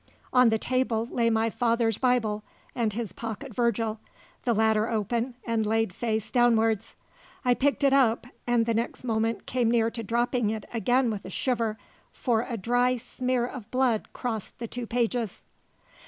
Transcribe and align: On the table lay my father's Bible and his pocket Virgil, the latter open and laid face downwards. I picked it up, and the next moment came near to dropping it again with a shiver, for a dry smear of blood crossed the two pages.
On 0.33 0.49
the 0.49 0.57
table 0.57 1.05
lay 1.11 1.29
my 1.29 1.51
father's 1.51 1.99
Bible 1.99 2.43
and 2.73 2.91
his 2.91 3.13
pocket 3.13 3.53
Virgil, 3.53 3.99
the 4.45 4.53
latter 4.55 4.89
open 4.89 5.35
and 5.45 5.63
laid 5.63 5.93
face 5.93 6.31
downwards. 6.31 6.95
I 7.45 7.53
picked 7.53 7.83
it 7.83 7.93
up, 7.93 8.25
and 8.47 8.65
the 8.65 8.73
next 8.73 9.03
moment 9.03 9.45
came 9.45 9.69
near 9.69 9.91
to 9.91 10.01
dropping 10.01 10.49
it 10.49 10.65
again 10.73 11.11
with 11.11 11.23
a 11.23 11.29
shiver, 11.29 11.77
for 12.11 12.47
a 12.49 12.57
dry 12.57 12.95
smear 12.95 13.45
of 13.45 13.69
blood 13.69 14.07
crossed 14.11 14.57
the 14.57 14.67
two 14.67 14.87
pages. 14.87 15.43